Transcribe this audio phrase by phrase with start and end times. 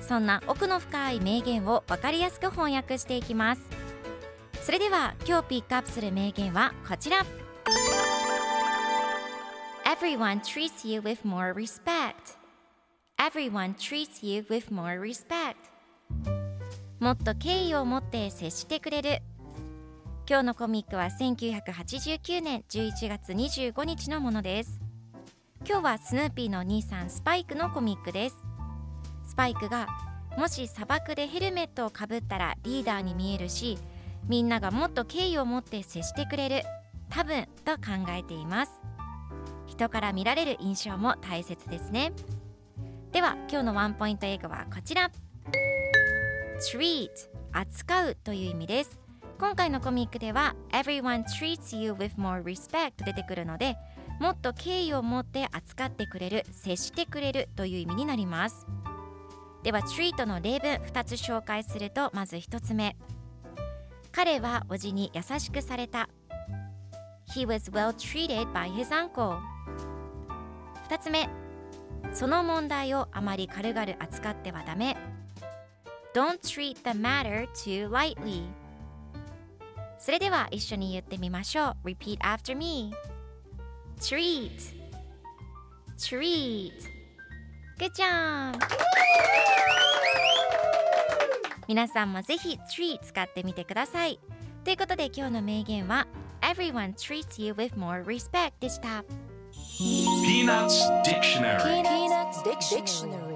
[0.00, 3.62] そんな奥の深い名言を分かりやすく翻訳していきます。
[4.62, 7.24] それでは今日ピックアップする名言はこちら。
[9.84, 12.38] Everyone treats you with more respect.
[13.18, 15.56] Everyone treats you with more respect.
[17.00, 19.22] もっと敬意を持って接してくれる。
[20.28, 24.80] 今日のコミックは1989年11月25日のものです。
[25.66, 28.49] 今日はスヌーピーの兄さんスパイクのコミックです。
[29.30, 29.86] スパイクが
[30.36, 33.78] もし砂漠でヘルメットをかぶったらリーダーに見えるし
[34.28, 36.62] みんながもっと敬意を持って接してくれる。
[37.08, 38.80] 多分と考えています。
[39.66, 42.12] 人から見られる印象も大切ですね。
[43.12, 45.10] では今日のワンポイント英語はこちら。
[46.72, 47.08] Treat
[47.52, 48.98] 扱うという意味です。
[49.38, 53.74] 今回のコミックでは everyone treats you with more respect 出てくるので
[54.20, 58.66] もっと敬意を持って扱ってくれる接してくれるという意味になります。
[59.62, 62.96] では treat の例文2つ紹介するとまず1つ目
[64.10, 66.08] 彼はおじに優しくされた
[67.34, 69.38] He was well treated by his uncle
[70.88, 71.28] 2つ目
[72.12, 74.96] その問題をあまり軽々扱ってはダメ
[76.14, 78.44] Don't treat the matter too lightly
[79.98, 82.92] それでは一緒に言ってみましょう Repeat after me
[83.98, 84.50] Treat
[85.98, 86.99] Treat
[87.80, 88.58] Good job
[91.66, 94.20] 皆さんもぜひ Treat 使ってみてください
[94.64, 96.06] ということで今日の名言は
[96.42, 99.02] Everyone treats you with more respect でした
[99.78, 103.29] Peanuts Dictionary Peanuts Dictionary.